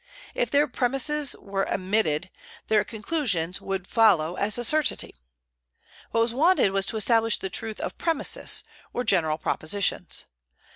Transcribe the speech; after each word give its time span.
If 0.33 0.49
their 0.49 0.67
premises 0.67 1.35
were 1.39 1.67
admitted, 1.69 2.31
their 2.69 2.83
conclusions 2.83 3.61
would 3.61 3.85
follow 3.85 4.33
as 4.33 4.57
a 4.57 4.63
certainty. 4.63 5.13
What 6.09 6.21
was 6.21 6.33
wanted 6.33 6.71
was 6.71 6.87
to 6.87 6.97
establish 6.97 7.37
the 7.37 7.51
truth 7.51 7.79
of 7.79 7.99
premises, 7.99 8.63
or 8.93 9.03
general 9.03 9.37
propositions. 9.37 10.25